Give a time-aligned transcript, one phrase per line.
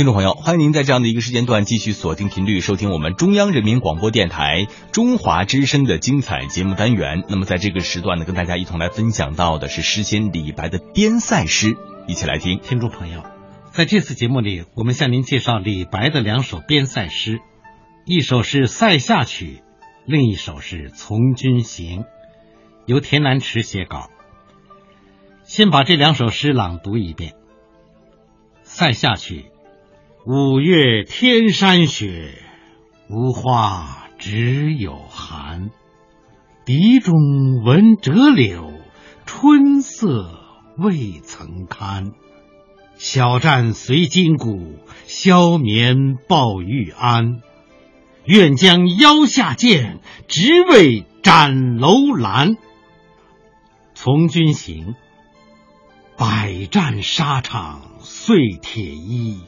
[0.00, 7.22] 听众朋友，欢迎您在这样的一个时间段继续锁定频率，收听我们中央人民广播电台中华之声的精彩节目单元。
[7.28, 11.76] 那么，在这个时段呢，跟大家一同来分享到的是诗仙李白的边塞诗，
[12.06, 12.60] 一起来听。
[12.60, 13.24] 听众朋友，
[13.72, 17.38] 在这次节目里，我们向您介绍李白的两首边塞诗，
[18.06, 19.60] 一首是《塞下曲》，
[20.06, 22.04] 另一首是《从军行》，
[22.86, 24.08] 由田南池写稿。
[25.44, 27.32] 先把这两首诗朗读一遍，
[28.62, 29.44] 《塞下曲》。
[30.26, 32.34] 五月天山雪，
[33.08, 35.70] 无花只有寒。
[36.66, 38.70] 笛中闻折柳，
[39.24, 40.38] 春色
[40.76, 42.12] 未曾堪。
[42.96, 44.74] 小战随金鼓，
[45.06, 47.40] 消眠抱玉鞍。
[48.26, 52.58] 愿将腰下剑，直为斩楼兰。
[53.94, 54.94] 从军行，
[56.18, 59.40] 百战沙场碎铁衣。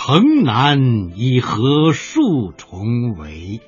[0.00, 3.60] 城南已合数重围，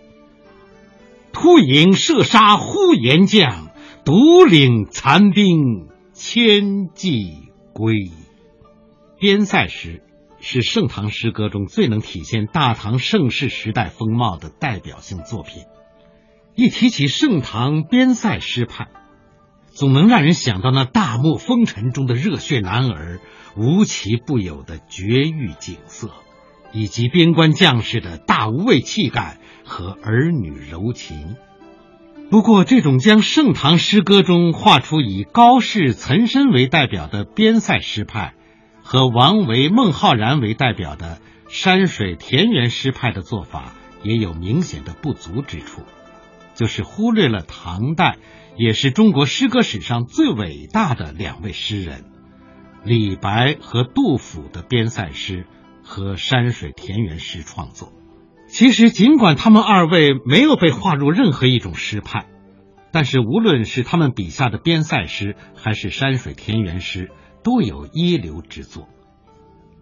[1.33, 3.71] 突营射杀呼延将，
[4.05, 8.13] 独领残兵千骑归。
[9.19, 10.05] 边塞诗
[10.41, 15.65] 是盛唐诗歌中最能体现大唐盛世时代风貌的代表性作品。
[16.55, 18.87] 一提起盛唐边塞诗派，
[19.67, 23.21] 总能让人想到那大漠风尘中的热血男儿，
[23.57, 26.11] 无奇不有的绝域景色。
[26.73, 31.37] 以及边关将士的大无畏气概和儿女柔情。
[32.31, 38.35] 不过，这种将盛唐诗歌中画出以高适、岑参为代表的边塞诗派，
[38.83, 45.83] 和王维、孟浩然为代表的山水田园诗派的做法，也有明显的不足之处，
[46.55, 48.19] 就是忽略了唐代
[48.57, 52.05] 也是中国诗歌史上最伟大的两位诗人
[52.85, 55.47] 李白和杜甫的边塞诗。
[55.91, 57.93] 和山水田园诗创作，
[58.47, 62.27] 其实尽管他们二位没有被划入任何一种诗派，
[62.93, 67.11] 但是无论是他们笔下的边塞诗，还是山水田园诗，
[67.43, 68.89] 都有一流之作。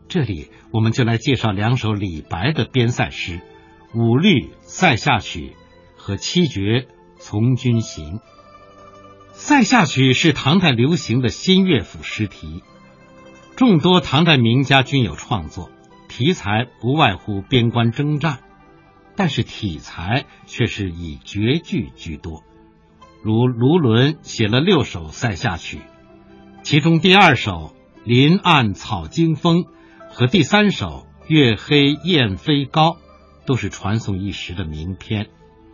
[0.09, 3.41] 这里我们就来介绍两首李白的边塞诗
[3.94, 5.53] 《五律塞下曲》
[6.00, 6.88] 和七绝
[7.19, 8.15] 从军行》。
[9.32, 12.62] 塞下曲是唐代流行的新乐府诗题，
[13.56, 15.71] 众多唐代名家均有创作。
[16.19, 18.41] 题材不外乎边关征战，
[19.15, 22.43] 但是体裁却是以绝句居多。
[23.23, 25.79] 如卢纶写了六首塞下曲，
[26.65, 29.59] 其中第二首《林暗草惊风》
[30.11, 32.95] 和第三首《月黑雁飞高》
[33.47, 35.29] 都是传颂一时的名篇。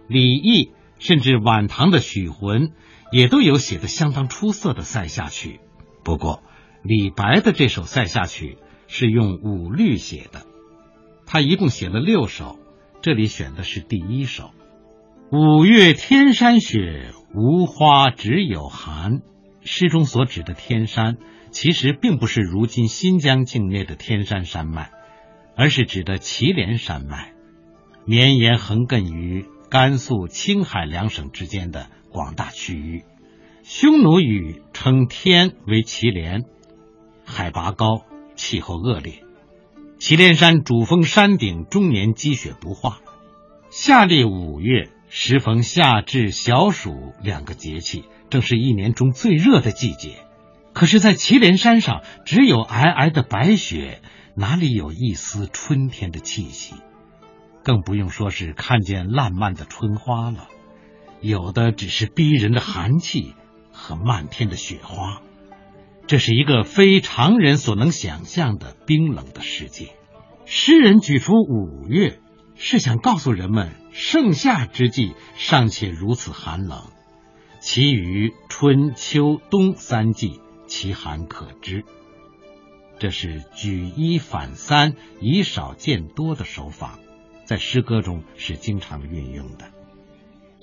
[0.09, 2.73] 李益甚至晚唐的许浑
[3.11, 5.61] 也都有写的相当出色的塞下曲。
[6.05, 6.43] 不过，
[6.83, 8.59] 李白的这首塞下曲。
[8.87, 10.43] 是用五律写的，
[11.27, 12.59] 他一共写了六首，
[13.03, 14.51] 这里选的是第一首。
[15.31, 19.23] 五月天山雪，无花只有寒。
[19.63, 21.17] 诗中所指的天山，
[21.51, 24.91] 其实并不是如今新疆境内的天山山脉，
[25.57, 27.33] 而是指的祁连山脉，
[28.05, 33.05] 绵延横亘于甘肃、青海两省之间的广大区域。
[33.63, 36.45] 匈奴语称天为祁连，
[37.25, 38.05] 海拔高。
[38.37, 39.23] 气候恶劣，
[39.99, 43.01] 祁连山主峰山顶终年积雪不化。
[43.71, 50.17] 夏历五月，时逢夏至、小暑两个节气，正是一年中最热的季节。
[50.73, 54.01] 可是，在祁连山上，只有皑皑的白雪，
[54.35, 56.75] 哪里有一丝春天的气息？
[57.63, 60.49] 更不用说是看见烂漫的春花了，
[61.21, 63.35] 有的只是逼人的寒气
[63.73, 65.23] 和漫天的雪花。
[66.07, 69.97] 这是一个非常人所能想象的冰冷的世界。
[70.45, 72.21] 诗人举出五月，
[72.55, 76.91] 是想告诉人们，盛夏之际尚且如此寒冷，
[77.61, 81.85] 其余春秋冬三季，其寒可知。
[82.99, 86.99] 这是举一反三、以少见多的手法，
[87.45, 89.74] 在诗歌中是经常运用的。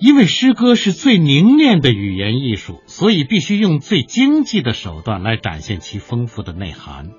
[0.02, 7.12] 因为诗歌是最凝练的语言艺术，所以必须用最经济的手段来展现其丰富的内涵。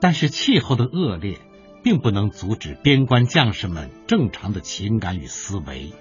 [0.00, 1.38] 但是气候的恶劣，
[1.84, 5.92] 并不能阻止边关将士们正常的情感与思维。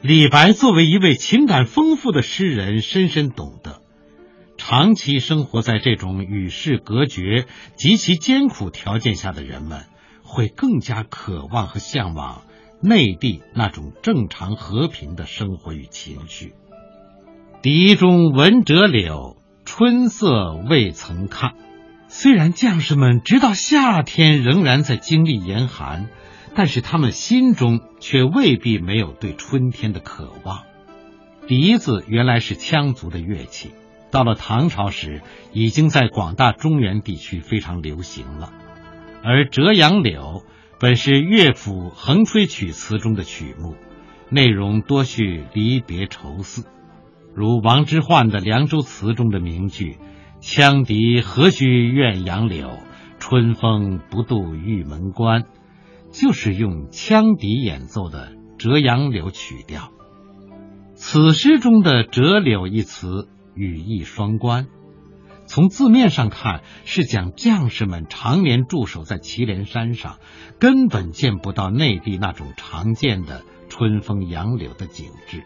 [0.00, 3.82] 李白作为一位情感丰富的诗人，深深懂得，
[4.56, 7.44] 长期生活在这种与世隔绝、
[7.76, 9.84] 极其艰苦条件下的人们，
[10.22, 12.44] 会更加渴望和向往。
[12.82, 16.54] 内地那种正常和平的生活与情绪。
[17.62, 21.54] 笛中闻折柳，春色未曾看。
[22.08, 26.08] 虽然将士们直到夏天仍然在经历严寒，
[26.54, 30.64] 但是他们心中却未必没有对春天的渴望。
[31.46, 33.70] 笛子原来是羌族的乐器，
[34.10, 38.52] 到了唐朝时，已经在广大中原地区非常流行了。
[39.22, 40.42] 而《折杨柳》
[40.82, 43.76] 本是乐府横吹曲词中的曲目，
[44.30, 46.66] 内容多叙离别愁思，
[47.36, 49.98] 如王之涣的《凉州词》中的名句。
[50.40, 52.80] 羌笛何须怨杨柳，
[53.20, 55.44] 春风不度玉门关，
[56.10, 59.92] 就是用羌笛演奏的《折杨柳》曲调。
[60.96, 64.66] 此诗中的“折柳”一词，语义双关。
[65.52, 70.18] 从字面上看，是讲将士们常年驻守在祁连山上，
[70.58, 75.42] 根本见不到内地那种常见的春风杨柳的景致，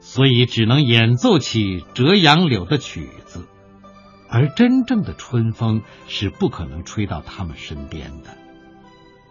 [0.00, 3.46] 所以只能演奏起《折杨柳》的曲子。
[4.28, 8.36] 而真正的春风是不可能吹到他们身边的。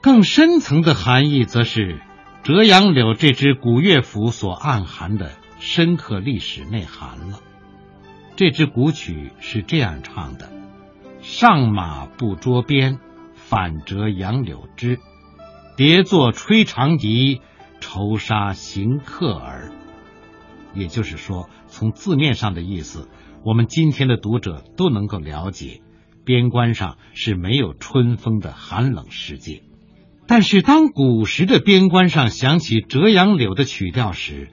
[0.02, 1.96] 更深层的含义，则是
[2.44, 7.42] 《折杨柳》这支古乐府所暗含的深刻历史内涵了。
[8.38, 10.52] 这支古曲是这样唱的
[11.22, 13.00] ：“上马不捉鞭，
[13.34, 15.00] 反折杨柳枝。
[15.76, 17.42] 叠坐吹长笛，
[17.80, 19.72] 愁杀行客耳。”
[20.76, 23.10] 也就是说，从字面上的意思。
[23.44, 25.82] 我们今天的读者都能够了解，
[26.24, 29.64] 边关上是没有春风的寒冷世界。
[30.28, 34.50] 但是，当古时的边关上响起《折杨柳》的曲调时，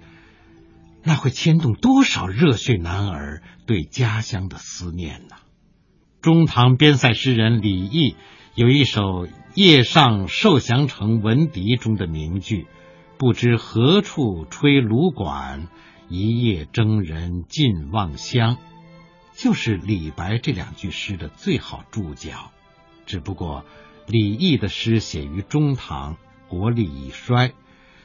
[1.05, 5.37] 那会牵动多少热血男儿对家乡的思念呢？
[6.23, 8.17] 中唐边塞诗人李益
[8.55, 12.67] 有一首《夜上受降城闻笛》中的名句
[13.19, 15.69] ：“不知何处吹芦管，
[16.09, 18.57] 一夜征人尽望乡。”
[19.37, 22.53] 就是李白这两句诗的最好注脚，
[23.05, 23.65] 只不过
[24.07, 26.17] 李益的诗写于中唐，
[26.49, 27.53] 国力已衰，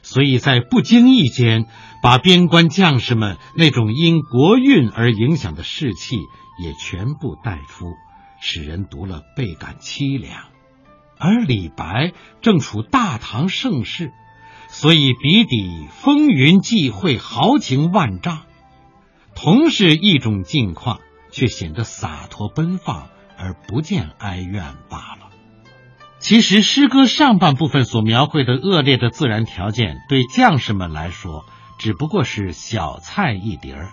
[0.01, 1.65] 所以在不经意间
[2.01, 6.17] 把边关将士们那种因国运而影响的士气
[6.63, 7.93] 也全部带出，
[8.41, 10.45] 使人读了倍感凄凉。
[11.17, 14.11] 而李白正处大唐盛世，
[14.69, 18.43] 所以笔底风云际会，豪情万丈，
[19.35, 20.99] 同是一种境况。
[21.31, 23.07] 却显得洒脱奔放，
[23.37, 25.18] 而不见哀怨罢了。
[26.19, 31.45] 其实，诗歌上半部分所描绘的恶劣的自然条件，对将士们来说
[31.77, 33.91] 只不过是小菜一碟儿。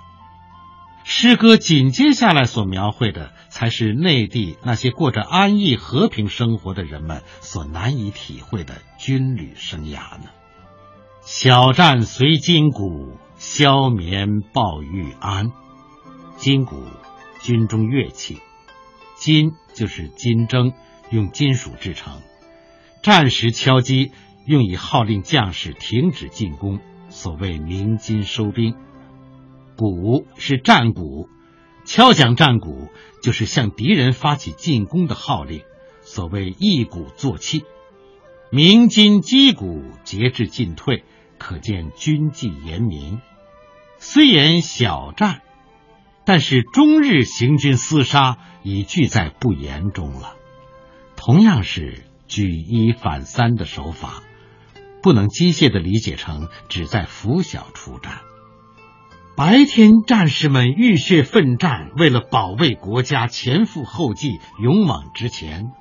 [1.05, 10.25] 诗歌紧接下来所描绘的，才是内地那些过着安逸和平生活的人们所难以体会的军旅生涯呢。
[11.23, 15.53] 小战随金鼓，消眠报玉安。
[16.37, 16.83] 金鼓。
[17.43, 18.41] 军中乐器，
[19.17, 20.73] 金就是金筝，
[21.11, 22.23] 用金属制成；
[23.03, 24.13] 战时敲击，
[24.45, 28.75] 用以号令将士停止进攻，所谓鸣金收兵。
[29.77, 31.29] 鼓是战鼓，
[31.85, 32.89] 敲响战鼓
[33.23, 35.63] 就是向敌人发起进攻的号令，
[36.03, 37.65] 所谓一鼓作气。
[38.51, 41.05] 鸣金击鼓，节制进退，
[41.39, 43.21] 可见军纪严明。
[43.99, 45.43] 虽言小战。
[46.29, 50.35] 但是中日行军厮杀已俱在不言中了。
[51.17, 54.23] 同样是举一反三的手法，
[55.03, 58.21] 不能机械的理解成只在拂晓出战。
[59.37, 65.73] 白天战士们浴血奋战，为了保卫国家，前赴后继，勇往直前；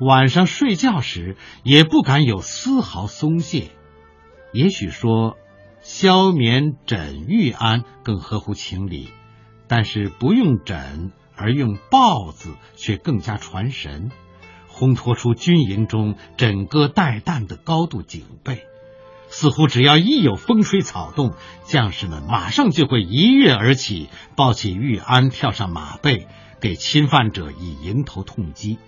[0.00, 3.70] 晚上睡觉时也不敢有丝毫松懈。
[4.52, 5.36] 也许说
[5.80, 9.08] 消眠枕玉安更合乎情理。
[9.70, 14.10] 但是不用枕而用豹字，却更加传神，
[14.78, 18.62] 烘托出军营中枕戈待旦的高度警备。
[19.28, 26.28] 似乎只要一有风吹草动，将士们马上就会一跃而起，抱起玉鞍，跳上马背，
[26.60, 28.78] 给侵犯者以迎头痛击。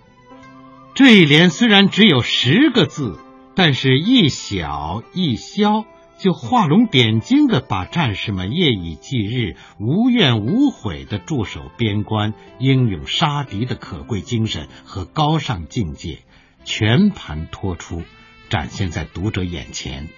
[0.95, 3.19] 这一联虽然只有十个字，
[3.53, 5.85] 但是一小一消。
[6.21, 16.19] 就画龙点睛的把战士们夜以继日、无怨无悔的驻守边关、英勇杀敌的可贵精神和高尚境界
[16.63, 18.03] 全盘托出，
[18.49, 20.09] 展现在读者眼前，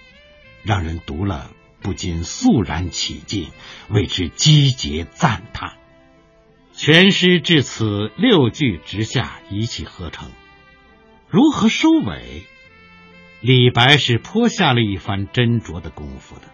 [0.62, 3.48] 让人读了不禁肃然起敬，
[3.88, 5.72] 为之击节赞叹。
[6.74, 10.28] 全诗至此六句直下，一气呵成，
[11.30, 12.42] 如何收尾？
[13.46, 16.44] 李白是颇下了一番斟酌的功夫的。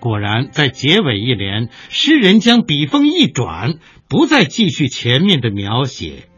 [0.00, 3.74] 果然，在结尾一联，诗人将笔锋一转，
[4.08, 6.30] 不再继续前面的描写，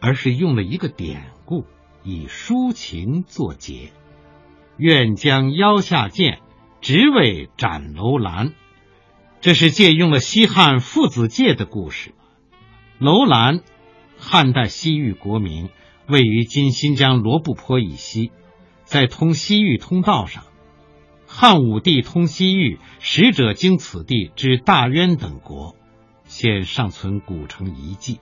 [0.00, 1.66] 而是用了一个典故，
[2.02, 3.92] 以抒情作结。
[4.78, 6.38] 愿将腰下剑，
[6.80, 8.54] 直为斩楼兰。
[9.42, 12.14] 这是借用了西汉父子界的故事。
[12.98, 13.60] 楼兰，
[14.16, 15.68] 汉代西域国名，
[16.08, 18.30] 位于今新疆罗布泊以西，
[18.92, 20.44] 在通西域通道上。
[21.26, 25.74] 汉武帝通西域，使者经此地至大渊等国，
[26.24, 28.20] 现尚存古城遗迹。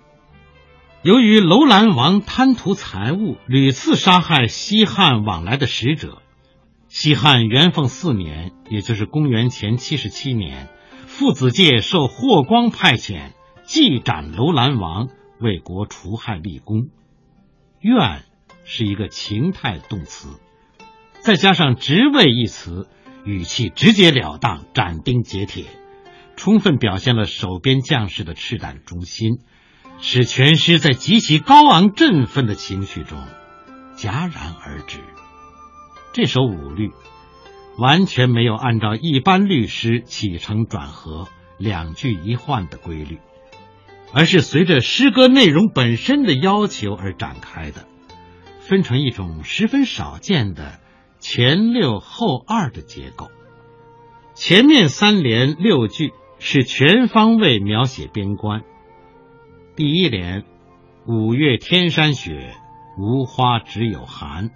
[1.02, 6.22] 由于楼兰王贪图财物，屡次杀害西汉往来的使者。
[6.86, 10.68] 西汉元凤四年，也就是公元前七十七年。
[11.08, 13.32] 父子界受霍光派遣，
[13.64, 15.08] 祭斩楼兰王，
[15.40, 16.90] 为国除害立功。
[17.80, 18.22] 愿
[18.64, 20.28] 是一个情态动词，
[21.20, 22.88] 再加上职位一词，
[23.24, 25.64] 语气直截了当，斩钉截铁，
[26.36, 29.38] 充分表现了守边将士的赤胆忠心，
[30.00, 33.18] 使全诗在极其高昂振奋的情绪中
[33.96, 34.98] 戛然而止。
[36.12, 36.90] 这首五律。
[37.78, 43.20] 完全没有按照一般律诗起承转合、两句一换的规律，
[44.12, 47.86] 而是随着诗歌内容本身的要求而展开的，
[48.60, 50.78] 分成一种十分少见的
[51.20, 53.30] 前六后二的结构。
[54.34, 58.62] 前面三联六句是全方位描写边关。
[59.76, 60.44] 第一联
[61.06, 62.54] “五月天山雪，
[62.98, 64.50] 无花只有寒”，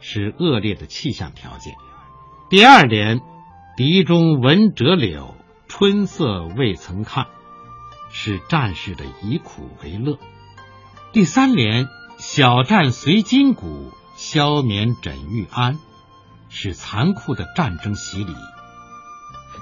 [0.00, 1.74] 是恶劣的气象条件。
[2.50, 3.20] 第二联
[3.76, 5.34] “笛中闻折柳，
[5.68, 7.26] 春色未曾看”，
[8.10, 10.18] 是战士的以苦为乐。
[11.12, 11.86] 第三联
[12.16, 15.78] “小战随金鼓，消眠枕玉安”，
[16.48, 18.34] 是残酷的战争洗礼。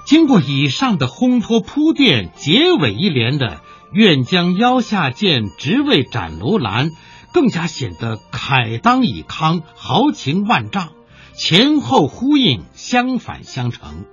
[0.05, 6.91] 经过以上的烘托铺垫，结尾一联的“愿将腰下剑，直为斩楼兰”，
[7.33, 10.89] 更加显得慨当以慷，豪情万丈。
[11.35, 14.05] 前后呼应，相反相成，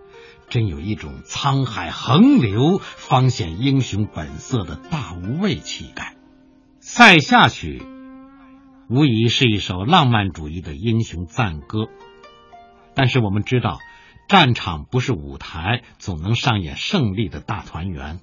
[0.50, 6.16] 真有一种沧海横流方显英雄本色的大无畏气概。
[6.80, 7.82] 《塞下曲》
[8.94, 11.86] 无疑是一首浪漫主义的英雄赞歌，
[12.94, 13.78] 但是我们知道，
[14.28, 18.20] 战场不是舞台，总能上演胜利的大团圆。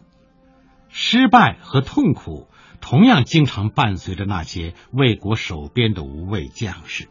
[0.90, 2.48] 失败和痛苦
[2.82, 7.08] 同样经常伴随着那些为国守边的无畏将士。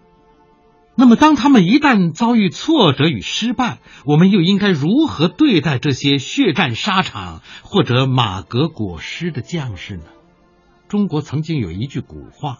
[0.96, 10.04] 那么，当他们一旦遭遇挫折与失败，我们又应该如何对待这些血战沙场或者马革裹尸的将士呢？
[10.88, 12.58] 中国曾经有一句古话，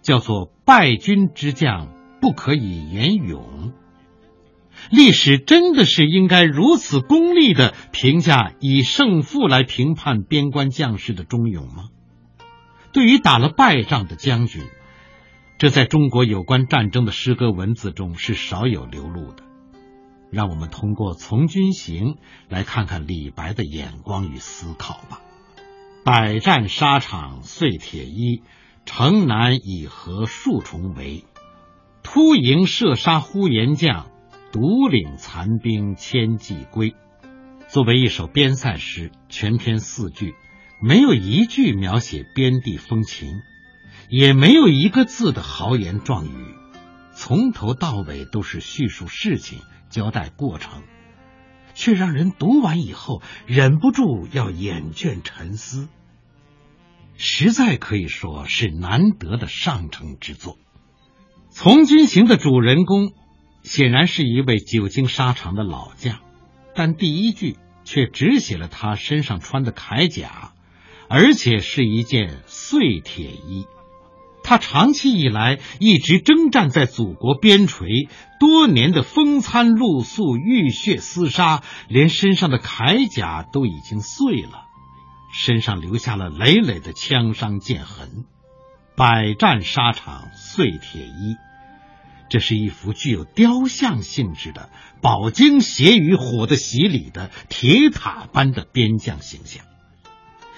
[0.00, 1.88] 叫做“败军之将
[2.20, 3.74] 不可以言勇”。
[4.90, 11.90] 历史真的是应该如此功利的评价以胜负来评判边关将士的忠勇吗？
[12.92, 14.62] 对于打了败仗的将军。
[15.58, 19.44] 这在中国有关战争的诗歌文字中是少有流露的。
[20.30, 22.14] 让我们通过《从军行》
[22.48, 25.20] 来看看李白的眼光与思考吧。
[26.04, 28.42] 百战沙场碎铁衣，
[28.84, 31.24] 城南已合数重围。
[32.02, 34.10] 突营射杀呼延将，
[34.52, 36.94] 独领残兵千骑归。
[37.68, 40.34] 作为一首边塞诗，全篇四句，
[40.80, 43.40] 没有一句描写边地风情。
[44.08, 46.54] 也没有一个字的豪言壮语，
[47.14, 50.82] 从头到尾都是叙述事情、交代过程，
[51.72, 55.88] 却让人读完以后忍不住要眼倦沉思，
[57.16, 60.54] 实在可以说是难得的上乘之作。
[61.48, 63.12] 《从军行》的主人公
[63.62, 66.18] 显然是一位久经沙场的老将，
[66.74, 70.52] 但第一句却只写了他身上穿的铠甲，
[71.08, 73.66] 而且是一件碎铁衣。
[74.44, 78.08] 他长期以来一直征战在祖国边陲，
[78.40, 84.66] 多年的风餐露宿、浴血厮杀，连身上的铠甲都已经碎了，
[85.32, 88.24] 身上留下了累累的枪伤剑痕。
[88.96, 91.36] 百战沙场碎铁衣，
[92.32, 94.70] 这是一幅具有雕像性质的
[95.02, 99.66] 饱经血与火的洗礼的铁塔般的边将形象。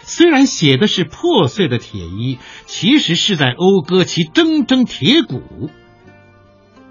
[0.04, 5.69] 虽然写的是破碎的铁衣，其实是在讴歌其铮铮铁骨。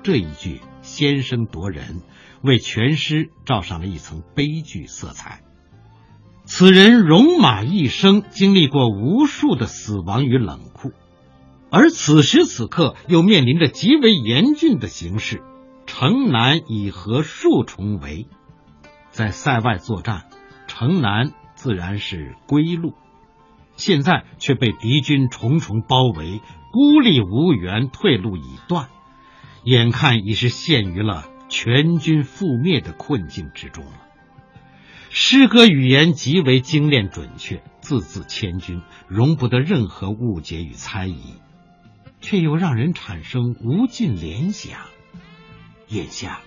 [0.04, 2.02] 这一句先声夺人，
[2.44, 5.40] 为全诗罩上了一层悲剧色彩。
[6.44, 10.92] 此人戎马一生，经历过无数的死亡与冷酷，
[11.76, 15.42] 而此时此刻又面临着极为严峻的形势，
[15.88, 18.28] 城南已合数重围。
[19.10, 20.28] 在塞外作战，
[20.68, 22.94] 城南自然是归路。
[23.76, 28.90] 现在却被敌军重重包围，孤立无援，退路已断，
[29.64, 33.94] 眼看已是陷于了全军覆灭的困境之中了。
[35.10, 41.34] 诗歌语言极为精炼准确，字字千钧，容不得任何误解与猜疑，
[42.24, 44.80] 却又让人产生无尽联想。
[45.90, 46.40] 眼下，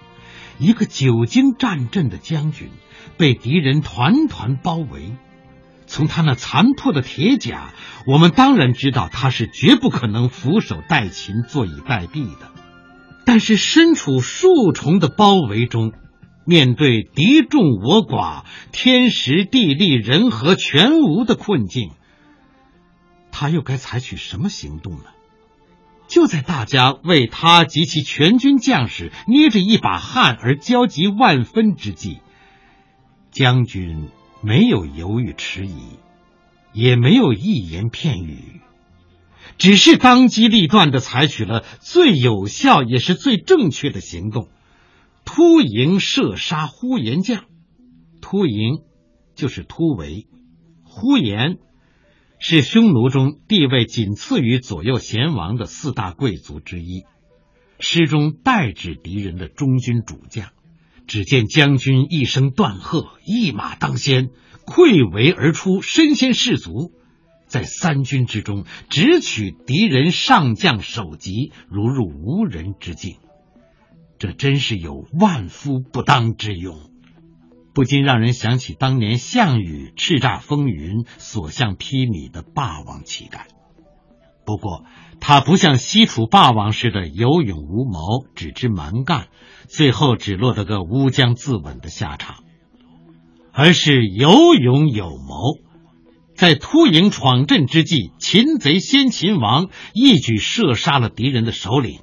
[0.58, 2.70] 一个久经战阵的将军
[3.16, 5.12] 被敌人团团包围，
[5.86, 7.72] 从他那残破的铁甲，
[8.06, 12.50] 我们当然知道他是绝不可能俯首待擒、坐以待毙的。
[13.24, 15.92] 但是身处数重的包围中，
[16.44, 21.90] 面对敌众我寡、天时地利人和全无的困境，
[23.30, 25.04] 他又该采取什么行动呢？
[26.08, 32.18] 就在大家为他及其全军将士捏着一把汗而焦急万分之际，
[33.30, 34.08] 将军
[34.40, 35.98] 没有犹豫迟疑，
[36.72, 38.60] 也没有一言片语，
[39.58, 44.48] 只是当机立断的采取了最有效也是最正确的行动。
[45.24, 47.44] 突营射杀呼延将，
[48.20, 48.82] 突营
[49.34, 50.28] 就是突围，
[50.84, 51.58] 呼延
[52.38, 57.04] 是匈奴中地位仅次于左右贤王的四大贵族之一，
[57.80, 60.50] 诗中代指敌人的中军主将。
[61.06, 64.30] 只见将军一声断喝，一马当先，
[64.64, 66.90] 溃围而出，身先士卒，
[67.46, 73.18] 在三军之中直取敌人上将首级，如入无人之境。
[74.18, 76.90] 这真是有万夫不当之勇，
[77.76, 83.48] 不禁让人想起当年项羽叱咤风云、所向披靡的霸王气概。
[84.46, 84.86] 不过，
[85.20, 89.26] 他不像西楚霸王似的有勇无谋，只知蛮干，
[89.68, 92.44] 最后只落得个乌江自刎的下场，
[93.52, 95.58] 而是有勇有谋，
[96.34, 102.00] 在突营闯阵之际，擒贼先擒王，一举射杀了敌人的首领。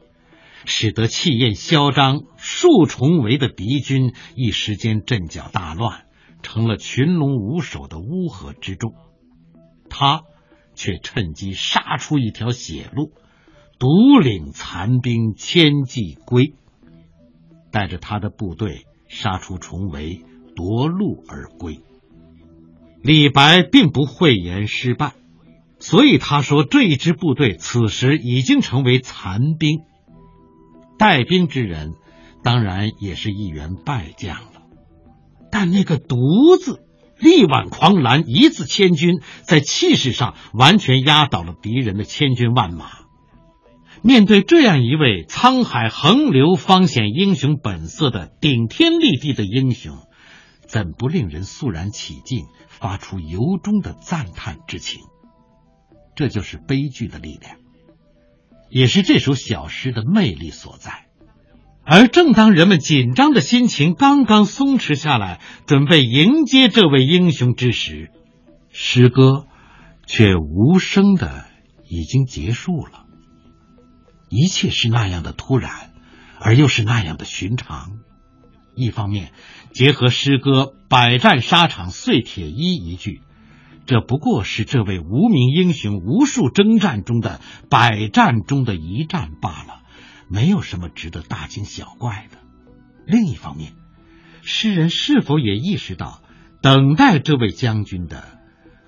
[0.65, 6.05] 使得气焰嚣张、数重围的敌军一时间阵脚大乱，
[6.41, 8.93] 成了群龙无首的乌合之众。
[9.89, 10.21] 他
[10.75, 13.11] 却趁机杀出一条血路，
[13.77, 16.53] 独领残兵千骑归，
[17.71, 20.23] 带着他的部队杀出重围，
[20.55, 21.79] 夺路而归。
[23.03, 25.13] 李白并不讳言失败，
[25.77, 29.81] 所以他说这一支部队此时已经成为残兵。
[30.97, 31.93] 带兵之人，
[32.43, 34.61] 当然也是一员败将了。
[35.51, 36.81] 但那个“独”字，
[37.19, 43.03] 力挽狂澜，一字千军，在气势上完全压倒了敌人的千军万马。
[44.01, 49.95] 面对这样一位沧海横流、方显英雄本色的顶天立地的英雄，
[50.67, 55.01] 怎不令人肃然起敬，发出由衷的赞叹之情？
[56.15, 57.62] 这就是悲剧的力量。
[58.69, 61.05] 也是这首小诗的魅力所在，
[61.83, 68.09] 而正当人们紧张的心情刚刚松弛下来，准备迎接这位英雄之时，
[68.71, 69.45] 诗歌
[70.07, 71.45] 却无声的
[71.87, 73.05] 已经结束了。
[74.29, 75.91] 一切是那样的突然，
[76.39, 77.99] 而又是那样的寻常。
[78.75, 79.31] 一方面，
[79.71, 83.21] 结合诗歌“百战沙场碎铁衣”一句。
[83.85, 89.81] 这不过是这位无名英雄无数征战中的百战中的一战罢了，
[90.29, 92.37] 没有什么值得大惊小怪的。
[93.05, 93.73] 另一方面，
[94.41, 96.21] 诗人是否也意识到，
[96.61, 98.39] 等待这位将军的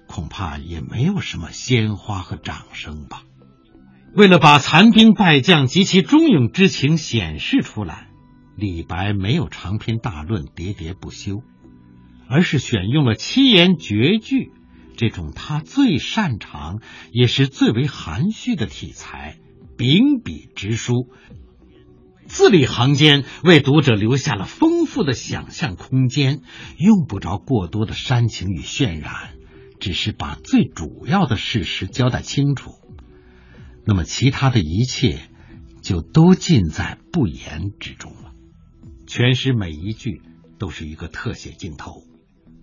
[0.07, 3.23] 恐怕也没有什么鲜花和掌声吧？
[4.13, 8.07] 为了把残兵败将及其忠勇之情显示出来，
[8.55, 11.43] 李白没有长篇大论喋喋不休，
[12.29, 14.53] 而是选用了七言绝句。
[14.95, 16.81] 这种他最擅长
[17.11, 19.37] 也是最为含蓄的题材，
[19.77, 21.09] 秉笔直书，
[22.27, 26.41] 字里行间为读者留下了丰富的想象空间，
[26.77, 29.35] 用不着过多的煽情与渲染，
[29.79, 32.71] 只是把最主要的事实交代清楚，
[33.85, 35.29] 那么其他的一切
[35.81, 38.31] 就都尽在不言之中了。
[39.05, 40.21] 全诗每一句
[40.57, 42.01] 都是一个特写镜头，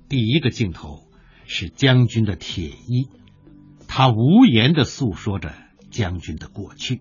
[0.08, 1.11] 第一个镜头。
[1.46, 3.08] 是将军的铁衣，
[3.88, 5.54] 他无言的诉说着
[5.90, 7.00] 将军的过去。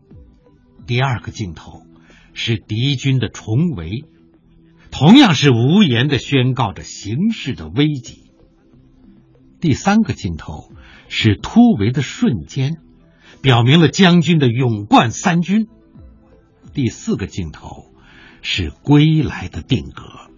[0.87, 1.83] 第二个镜头
[2.33, 4.03] 是敌军的重围，
[4.89, 8.31] 同样是无言的宣告着形势的危急。
[9.59, 10.71] 第三个镜头
[11.07, 12.77] 是突围的瞬间，
[13.41, 15.67] 表明了将军的勇冠三军。
[16.73, 17.93] 第四个镜头
[18.41, 20.30] 是归来的定格。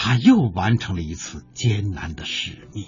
[0.00, 2.84] 他又完成了一次艰难的使命，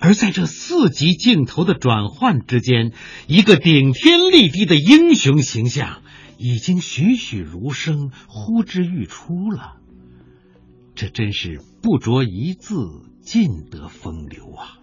[0.00, 2.92] 而在这四级镜头的转换之间，
[3.26, 6.00] 一个顶天立地的英雄形象
[6.38, 9.76] 已经栩栩如生、呼之欲出了。
[10.94, 12.78] 这真是不着一字，
[13.20, 14.78] 尽得风流啊！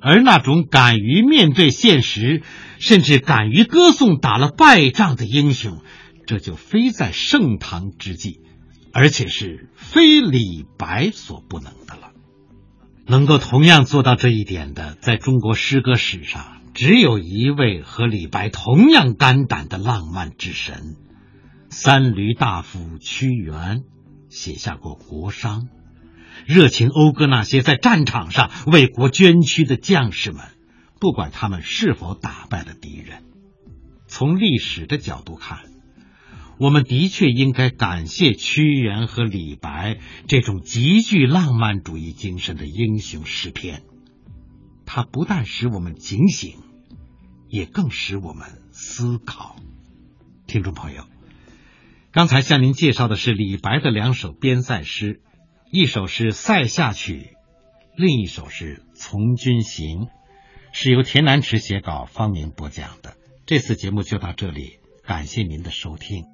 [0.00, 2.42] 而那种敢于面对现实，
[2.80, 5.80] 甚至敢于歌颂打了败仗的英雄，
[6.26, 8.40] 这就非在盛唐之际，
[8.94, 12.12] 而且是非李白所不能的了。
[13.06, 20.94] 能够同样做到这一点的，在中国诗歌史上，只有一位和李白同样肝胆的浪漫之神——
[21.70, 23.82] 三闾大夫屈原，
[24.30, 25.62] 写下过《国殇》，
[26.46, 30.44] 热情讴歌那些在战场上为国捐躯的将士们，
[31.00, 33.24] 不管他们是否打败了敌人。
[34.06, 35.73] 从历史的角度看。
[36.58, 43.82] 我们的确应该感谢屈原和李白这种极具浪漫主义精神的英雄诗篇，
[44.86, 46.58] 它不但使我们警醒，
[47.48, 49.56] 也更使我们思考。
[50.46, 51.06] 听众朋友，
[52.12, 55.20] 刚才向您介绍的是李白的两首边塞诗，
[55.72, 57.14] 一首是《塞下曲》，
[57.96, 60.02] 另一首是《从军行》，
[60.72, 63.16] 是由田南池写稿，方明播讲的。
[63.46, 66.33] 这次节目就到这里，感谢您的收听。